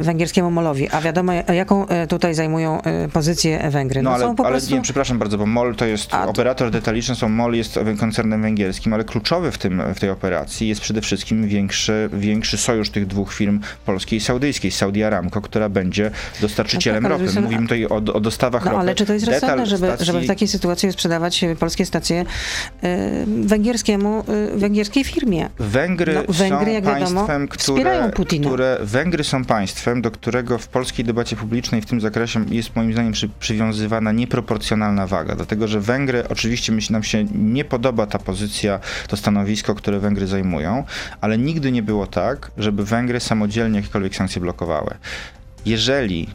[0.00, 0.88] węgierskiemu MOL-owi.
[0.90, 4.02] A wiadomo, jaką tutaj zajmują pozycję Węgry.
[4.02, 4.74] No, ale, są po ale prostu...
[4.74, 8.42] nie, przepraszam bardzo, bo MOL to jest A, to- operator detaliczny, są MOL jest koncernem
[8.42, 13.06] węgierskim, ale kluczowy w, tym, w tej operacji jest przede wszystkim większy, większy sojusz tych
[13.06, 16.10] dwóch firm polskiej i saudyjskiej, Saudi Aramco, która będzie
[16.40, 17.40] dostarczycielem tak, ropy.
[17.40, 18.80] Mówimy tutaj o, o dostawach No ropy.
[18.80, 22.24] ale czy to jest Detal rozsądne, żeby, stacji- żeby w takiej sytuacji sprzedawać polskie stacje
[22.82, 25.48] e, węgierskiemu, e, węgierskiej firmie?
[25.58, 30.58] Węgry, No, Węgry, są jak wiadomo, państwem, wspierają które, które Węgry są państwem, do którego
[30.58, 35.34] w polskiej debacie publicznej w tym zakresie jest moim zdaniem przy, przywiązywana nieproporcjonalna waga.
[35.36, 40.26] Dlatego, że Węgry, oczywiście myśl, nam się nie podoba ta pozycja, to stanowisko, które Węgry
[40.26, 40.84] zajmują,
[41.20, 42.17] ale nigdy nie było tak,
[42.56, 44.94] żeby Węgry samodzielnie jakiekolwiek sankcje blokowały.
[45.66, 46.28] Jeżeli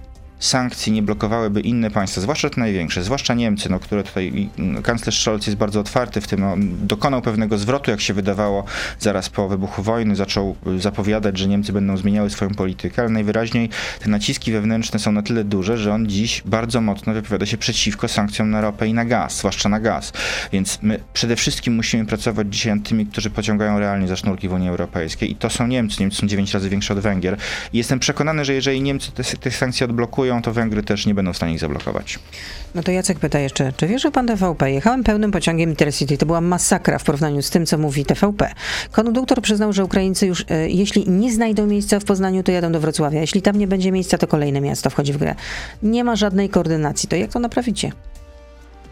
[0.43, 4.49] sankcji nie blokowałyby inne państwa, zwłaszcza te największe, zwłaszcza Niemcy, no, które tutaj,
[4.83, 8.65] kanclerz Scholz jest bardzo otwarty w tym, on dokonał pewnego zwrotu, jak się wydawało,
[8.99, 13.69] zaraz po wybuchu wojny, zaczął y, zapowiadać, że Niemcy będą zmieniały swoją politykę, ale najwyraźniej
[13.99, 18.07] te naciski wewnętrzne są na tyle duże, że on dziś bardzo mocno wypowiada się przeciwko
[18.07, 20.13] sankcjom na ropę i na gaz, zwłaszcza na gaz.
[20.51, 24.53] Więc my przede wszystkim musimy pracować dzisiaj nad tymi, którzy pociągają realnie za sznurki w
[24.53, 25.97] Unii Europejskiej i to są Niemcy.
[25.99, 27.37] Niemcy są 9 razy większe od Węgier.
[27.73, 31.33] I jestem przekonany, że jeżeli Niemcy te, te sankcje odblokują, to Węgry też nie będą
[31.33, 32.19] w stanie ich zablokować.
[32.75, 34.71] No to Jacek pyta jeszcze, czy wierzy pan TVP?
[34.71, 36.17] Jechałem pełnym pociągiem Intercity.
[36.17, 38.51] To była masakra w porównaniu z tym, co mówi TVP.
[38.91, 42.79] Konduktor przyznał, że Ukraińcy już, e, jeśli nie znajdą miejsca w Poznaniu, to jadą do
[42.79, 43.21] Wrocławia.
[43.21, 45.35] Jeśli tam nie będzie miejsca, to kolejne miasto wchodzi w grę.
[45.83, 47.09] Nie ma żadnej koordynacji.
[47.09, 47.91] To jak to naprawicie?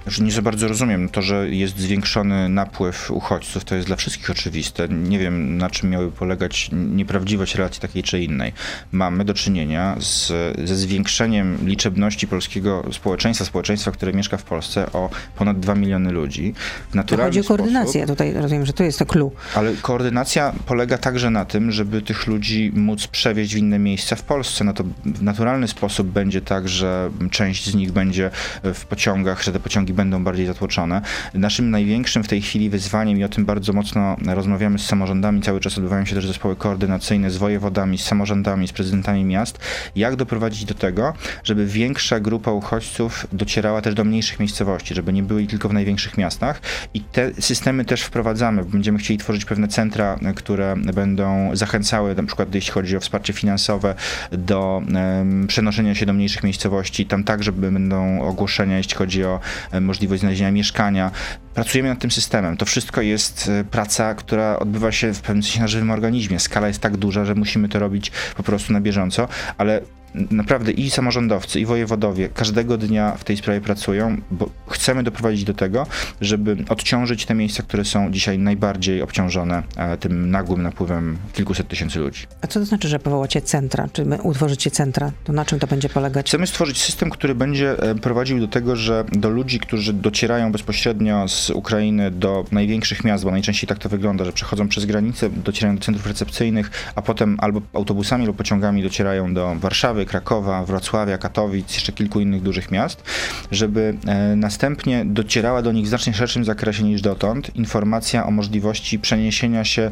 [0.08, 4.30] Że nie za bardzo rozumiem to, że jest zwiększony napływ uchodźców, to jest dla wszystkich
[4.30, 4.88] oczywiste.
[4.88, 8.54] Nie wiem, na czym miały polegać nieprawdziwość relacji takiej czy innej.
[8.92, 10.28] Mamy do czynienia z,
[10.68, 16.54] ze zwiększeniem liczebności polskiego społeczeństwa, społeczeństwa, które mieszka w Polsce o ponad 2 miliony ludzi.
[16.92, 18.08] W naturalny chodzi o sposób, koordynację.
[18.08, 19.32] Tutaj rozumiem, że to jest to clue.
[19.56, 24.24] Ale koordynacja polega także na tym, żeby tych ludzi móc przewieźć w inne miejsca w
[24.24, 24.64] Polsce.
[24.64, 28.32] No to w naturalny sposób będzie tak, że część z nich będzie
[28.64, 31.01] w pociągach, że te pociągi będą bardziej zatłoczone.
[31.34, 35.60] Naszym największym w tej chwili wyzwaniem i o tym bardzo mocno rozmawiamy z samorządami, cały
[35.60, 39.60] czas odbywają się też zespoły koordynacyjne z wojewodami, z samorządami, z prezydentami miast,
[39.95, 45.23] jak doprowadzić do tego, żeby większa grupa uchodźców docierała też do mniejszych miejscowości, żeby nie
[45.23, 46.62] byli tylko w największych miastach
[46.93, 48.65] i te systemy też wprowadzamy.
[48.65, 53.95] Będziemy chcieli tworzyć pewne centra, które będą zachęcały, na przykład jeśli chodzi o wsparcie finansowe,
[54.32, 57.06] do em, przenoszenia się do mniejszych miejscowości.
[57.06, 59.39] Tam także będą ogłoszenia, jeśli chodzi o
[59.82, 61.12] możliwość znalezienia mieszkania.
[61.54, 62.58] Pracujemy nad tym systemem.
[62.58, 66.39] To wszystko jest e, praca, która odbywa się w pewnym sensie na żywym organizmie.
[66.39, 69.82] Skala jest tak duża, że musimy to robić po prostu na bieżąco, ale
[70.15, 75.54] naprawdę i samorządowcy, i wojewodowie każdego dnia w tej sprawie pracują, bo chcemy doprowadzić do
[75.54, 75.88] tego,
[76.21, 82.00] żeby odciążyć te miejsca, które są dzisiaj najbardziej obciążone e, tym nagłym napływem kilkuset tysięcy
[82.00, 82.28] ludzi.
[82.41, 83.89] A co to znaczy, że powołacie centra?
[83.93, 85.12] Czy my utworzycie centra?
[85.24, 86.28] To na czym to będzie polegać?
[86.28, 91.28] Chcemy stworzyć system, który będzie e, prowadził do tego, że do ludzi, którzy docierają bezpośrednio
[91.28, 95.76] z Ukrainy do największych miast, bo najczęściej tak to wygląda, że przechodzą przez granicę, docierają
[95.76, 101.74] do centrów recepcyjnych, a potem albo autobusami lub pociągami docierają do Warszawy, Krakowa, Wrocławia, Katowic,
[101.74, 103.04] jeszcze kilku innych dużych miast,
[103.52, 109.00] żeby e, następnie docierała do nich w znacznie szerszym zakresie niż dotąd informacja o możliwości
[109.00, 109.92] przeniesienia się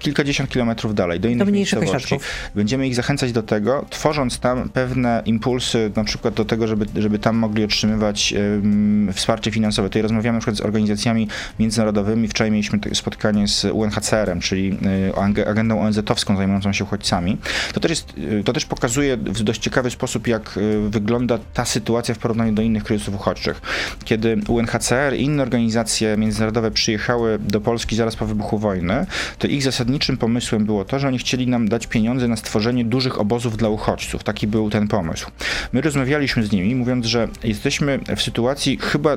[0.00, 2.16] kilkadziesiąt kilometrów dalej, do innych Do miejscowości.
[2.54, 7.18] Będziemy ich zachęcać do tego, tworząc tam pewne impulsy, na przykład do tego, żeby, żeby
[7.18, 9.88] tam mogli otrzymywać em, wsparcie finansowe.
[9.88, 12.28] Tutaj rozmawiamy na przykład z organizacjami międzynarodowymi.
[12.28, 17.38] Wczoraj mieliśmy spotkanie z UNHCR-em, czyli y, ag- agendą ONZ-owską zajmującą się uchodźcami.
[17.72, 21.64] To też, jest, y, to też pokazuje w dość ciekawy sposób, jak y, wygląda ta
[21.64, 23.60] sytuacja w porównaniu do innych kryzysów uchodźczych.
[24.04, 29.06] Kiedy UNHCR i inne organizacje międzynarodowe przyjechały do Polski zaraz po wybuchu wojny,
[29.38, 33.20] to ich zasadniczym pomysłem było to, że oni chcieli nam dać pieniądze na stworzenie dużych
[33.20, 34.24] obozów dla uchodźców.
[34.24, 35.30] Taki był ten pomysł.
[35.72, 39.16] My rozmawialiśmy z nimi, mówiąc, że jesteśmy w sytuacji chyba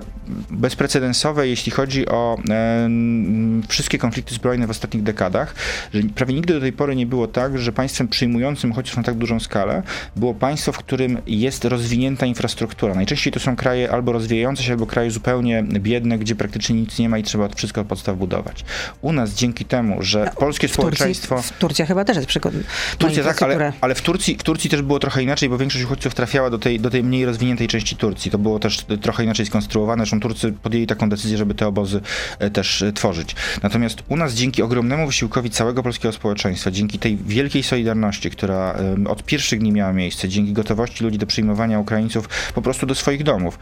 [0.52, 2.90] bezprecedensowej, jeśli chodzi o e,
[3.68, 5.56] wszystkie konflikty zbrojne w ostatnich dekadach,
[5.94, 9.16] że prawie nigdy do tej pory nie było tak, że państwem przyjmującym uchodźców na tak
[9.16, 9.84] dużą skalę
[10.16, 12.96] było państwo, w którym jest rozwinięta infrastruktura.
[12.96, 17.10] Najczęściej to są kraje albo rozwijające się, albo kraje zupełnie biedne, gdzie praktycznie nic nie
[17.10, 18.66] ma i trzeba od wszystko od podstaw budować.
[19.02, 21.42] U nas dzięki temu, że polskie W Turcji, społeczeństwo...
[21.42, 22.54] w Turcja chyba też jest przykład.
[22.98, 26.16] Turcja tak, ale, ale w, Turcji, w Turcji też było trochę inaczej, bo większość uchodźców
[26.16, 28.32] trafiała do tej, do tej mniej rozwiniętej części Turcji.
[28.32, 30.02] To było też trochę inaczej skonstruowane.
[30.02, 32.02] Zresztą Turcy podjęli taką decyzję, żeby te obozy
[32.40, 33.36] e, też e, tworzyć.
[33.64, 38.76] Natomiast u nas dzięki ogromnemu wysiłkowi całego polskiego społeczeństwa, dzięki tej wielkiej solidarności, która
[39.08, 43.24] od pierwszych dni miała miejsce, dzięki gotowości ludzi do przyjmowania Ukraińców po prostu do swoich
[43.24, 43.60] domów,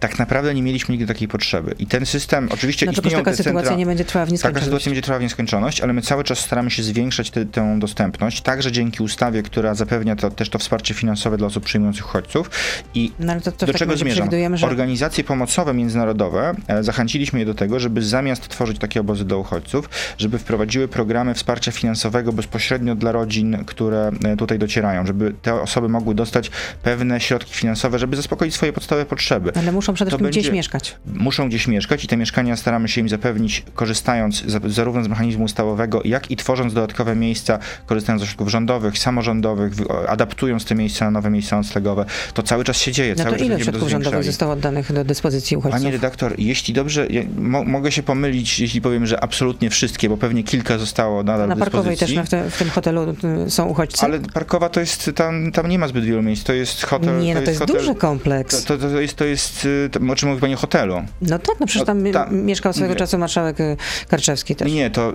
[0.00, 1.74] tak naprawdę nie mieliśmy nigdy takiej potrzeby.
[1.78, 3.76] I ten system, oczywiście No to istnieją taka te sytuacja centra...
[3.76, 4.64] nie będzie trwała w Taka nieskończoność.
[4.64, 8.40] sytuacja będzie trwała w nieskończoność, ale my cały czas staramy się zwiększać te, tę dostępność,
[8.40, 12.50] także dzięki ustawie, która zapewnia to, też to wsparcie finansowe dla osób przyjmujących uchodźców.
[12.94, 14.28] I No ale to, to do czego zmierzam?
[14.54, 19.36] że Organizacje pomocowe międzynarodowe e, zachęciliśmy je do tego, żeby zamiast tworzyć takie obozy dla
[19.36, 25.54] uchodźców, żeby wprowadziły programy wsparcia finansowego bezpośrednio dla rodzin, które e, tutaj docierają, żeby te
[25.62, 26.50] osoby mogły dostać
[26.82, 29.52] pewne środki finansowe, żeby zaspokoić swoje podstawowe potrzeby.
[29.58, 30.96] ale muszą przede to wszystkim gdzieś będzie- mieszkać.
[31.14, 35.44] Muszą gdzieś mieszkać i te mieszkania staramy się im zapewnić, korzystając za, zarówno z mechanizmu
[35.44, 41.04] ustawowego, jak i tworząc dodatkowe miejsca, korzystając ze środków rządowych, samorządowych, wy- adaptując te miejsca
[41.04, 42.04] na nowe miejsca noclegowe.
[42.34, 45.04] To cały czas się dzieje, No cały to ile to środków rządowych zostało oddanych do
[45.04, 45.80] dyspozycji uchodźców?
[45.80, 50.16] Panie redaktor, jeśli dobrze, ja, mo, mogę się pomylić, jeśli powiem, że absolutnie wszystkie, bo
[50.16, 52.16] pewnie kilka zostało nadal Na Parkowej też dyspozycji.
[52.38, 54.06] na, w, te, w tym hotelu y, są uchodźcy?
[54.06, 57.18] Ale Parkowa to jest, tam, tam nie ma zbyt wielu miejsc, to jest hotel.
[57.20, 58.64] nie, no to jest hotel, duży kompleks.
[58.64, 59.68] To, to, to jest, to jest,
[60.10, 61.02] o czym mówi pani o hotelu?
[61.22, 62.96] No tak, no przecież tam, tam- mieszkał swego nie.
[62.98, 63.76] czasu marszałek y,
[64.08, 64.72] Karczewski też.
[64.72, 65.12] Nie, to,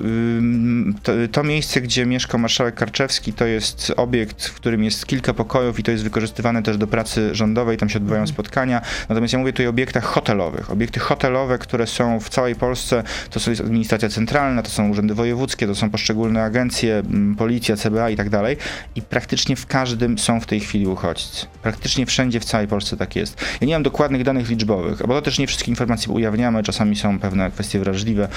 [1.04, 5.80] to, to miejsce, gdzie mieszkał marszałek Karczewski, to jest obiekt, w którym jest kilka pokojów
[5.80, 8.34] i to jest wykorzystywane też do pracy rządowej, tam się odbywają Mhm.
[8.36, 8.82] spotkania.
[9.10, 10.72] Natomiast ja mówię tutaj o obiektach hotelowych.
[10.72, 15.14] Obiekty hotelowe, które są w całej Polsce, to są- jest administracja centralna, to są urzędy
[15.14, 17.04] wojewódzkie, to są poszczególne agencje,
[17.38, 18.58] policja, CBA i tak dalej.
[18.96, 21.46] I praktycznie w każdym są w tej chwili uchodźcy.
[21.64, 23.42] Praktycznie wszędzie w całej Polsce tak jest.
[23.62, 27.20] Ja nie mam dokładnych danych liczbowych, bo to też nie wszystkie informacje ujawniamy, czasami są
[27.20, 28.28] pewne kwestie wrażliwe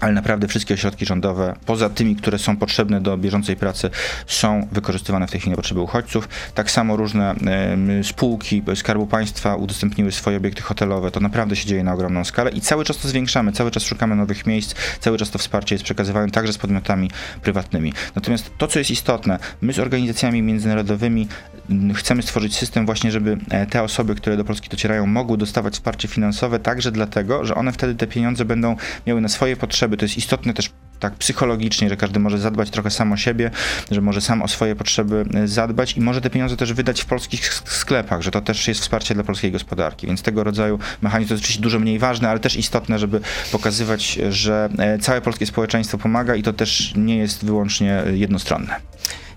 [0.00, 3.90] ale naprawdę wszystkie ośrodki rządowe, poza tymi, które są potrzebne do bieżącej pracy,
[4.26, 6.28] są wykorzystywane w tej chwili na potrzeby uchodźców.
[6.54, 11.10] Tak samo różne em, spółki Skarbu Państwa udostępniły swoje obiekty hotelowe.
[11.10, 14.16] To naprawdę się dzieje na ogromną skalę i cały czas to zwiększamy, cały czas szukamy
[14.16, 17.10] nowych miejsc, cały czas to wsparcie jest przekazywane także z podmiotami
[17.42, 17.92] prywatnymi.
[18.14, 21.28] Natomiast to, co jest istotne, my z organizacjami międzynarodowymi
[21.70, 25.74] m, chcemy stworzyć system właśnie, żeby e, te osoby, które do Polski docierają, mogły dostawać
[25.74, 29.85] wsparcie finansowe także dlatego, że one wtedy te pieniądze będą miały na swoje potrzeby.
[29.88, 30.70] To jest istotne też
[31.00, 33.50] tak psychologicznie, że każdy może zadbać trochę sam o siebie,
[33.90, 37.06] że może sam o swoje potrzeby e, zadbać i może te pieniądze też wydać w
[37.06, 40.06] polskich sk- sklepach, że to też jest wsparcie dla polskiej gospodarki.
[40.06, 43.20] Więc tego rodzaju mechanizm to jest oczywiście dużo mniej ważne, ale też istotne, żeby
[43.52, 48.76] pokazywać, że e, całe polskie społeczeństwo pomaga i to też nie jest wyłącznie jednostronne.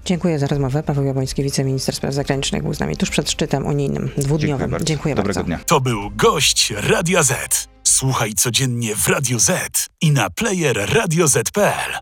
[0.05, 0.83] Dziękuję za rozmowę.
[0.83, 4.71] Paweł Jabłoński, wiceminister spraw zagranicznych, był z nami tuż przed szczytem unijnym, dwudniowym.
[4.71, 4.85] bardzo.
[4.85, 5.47] Dziękuję Dobrego bardzo.
[5.47, 5.59] dnia.
[5.65, 7.67] To był gość Radia Z.
[7.83, 11.99] Słuchaj codziennie w Radio Z i na player radioz.pl.